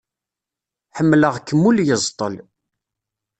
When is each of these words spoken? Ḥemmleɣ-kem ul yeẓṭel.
Ḥemmleɣ-kem 0.97 1.61
ul 1.69 1.77
yeẓṭel. 1.87 2.35